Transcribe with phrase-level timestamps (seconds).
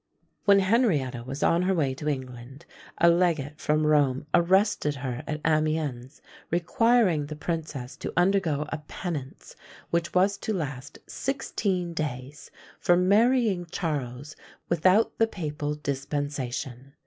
[0.45, 2.65] When Henrietta was on her way to England,
[2.97, 9.55] a legate from Rome arrested her at Amiens, requiring the princess to undergo a penance,
[9.91, 14.35] which was to last sixteen days, for marrying Charles
[14.71, 16.93] without the papal dispensation.